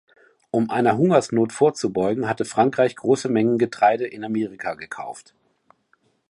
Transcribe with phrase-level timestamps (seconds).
[0.49, 5.35] Um einer Hungersnot vorzubeugen, hatte Frankreich große Mengen Getreide in Amerika gekauft.